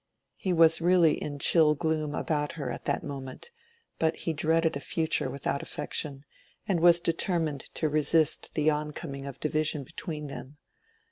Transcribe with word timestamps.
He 0.35 0.51
was 0.51 0.81
really 0.81 1.13
in 1.21 1.37
chill 1.37 1.75
gloom 1.75 2.15
about 2.15 2.53
her 2.53 2.71
at 2.71 2.85
that 2.85 3.03
moment, 3.03 3.51
but 3.99 4.15
he 4.15 4.33
dreaded 4.33 4.75
a 4.75 4.79
future 4.79 5.29
without 5.29 5.61
affection, 5.61 6.25
and 6.67 6.79
was 6.79 6.99
determined 6.99 7.69
to 7.75 7.87
resist 7.87 8.55
the 8.55 8.71
oncoming 8.71 9.27
of 9.27 9.39
division 9.39 9.83
between 9.83 10.25
them. 10.25 10.57